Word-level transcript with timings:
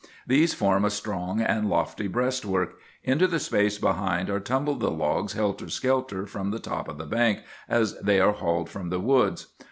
These 0.25 0.55
form 0.55 0.83
a 0.83 0.89
strong 0.89 1.41
and 1.41 1.69
lofty 1.69 2.07
breastwork. 2.07 2.79
Into 3.03 3.27
the 3.27 3.39
space 3.39 3.77
behind 3.77 4.31
are 4.31 4.39
tumbled 4.39 4.79
the 4.79 4.89
logs 4.89 5.33
helter 5.33 5.69
skelter 5.69 6.25
from 6.25 6.49
the 6.49 6.57
top 6.57 6.87
of 6.87 6.97
the 6.97 7.05
bank, 7.05 7.43
as 7.69 7.95
they 7.99 8.19
are 8.19 8.33
hauled 8.33 8.67
from 8.67 8.89
the 8.89 8.99
woods. 8.99 9.53